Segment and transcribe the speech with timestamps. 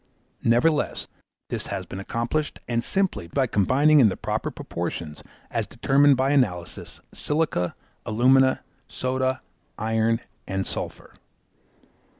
[0.43, 1.07] Nevertheless,
[1.51, 6.31] this has been accomplished, and simply by combining in the proper proportions, as determined by
[6.31, 9.41] analysis, silica, alumina, soda,
[9.77, 11.13] iron, and sulphur.